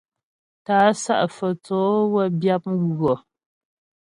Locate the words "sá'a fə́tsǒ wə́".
1.03-2.25